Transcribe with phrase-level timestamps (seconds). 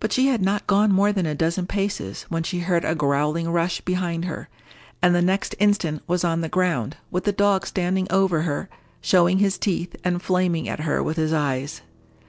[0.00, 3.48] But she had not gone more than a dozen paces, when she heard a growling
[3.50, 4.48] rush behind her,
[5.00, 8.68] and the next instant was on the ground, with the dog standing over her,
[9.00, 11.82] showing his teeth, and flaming at her with his eyes.